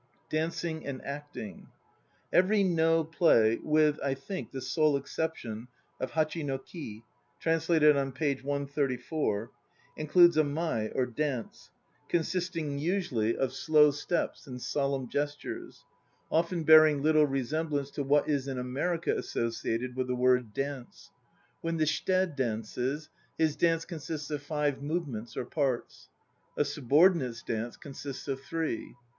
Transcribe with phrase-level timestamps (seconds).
[0.31, 1.67] DANCING AND ACTING.
[2.33, 5.67] Every No play (with, I think, the sole exception
[5.99, 7.03] of Hachi no Ki,
[7.39, 8.33] lated on p.
[8.33, 9.51] 134)
[9.97, 11.69] includes a niai or dance,
[12.09, 15.85] consisting usually of 20 INTRODUCTION slow steps and solemn gestures,
[16.31, 21.11] often bearing little resemblance to what is in America associated with the word "dance."
[21.61, 26.09] When the shite dances, his dance consists of five "movements" or parts;
[26.57, 28.95] a "sub ordinate's" dance consists of three.